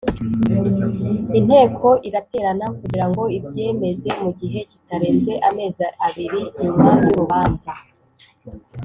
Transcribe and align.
inteko 1.39 1.89
iraterana 2.07 2.65
kugira 2.79 3.05
ngo 3.09 3.23
ibyemeze 3.37 4.09
mu 4.21 4.29
gihe 4.39 4.59
kitarenze 4.69 5.33
amezi 5.49 5.83
abiri 6.07 6.39
nyuma 6.63 6.87
yurubanza 7.05 7.71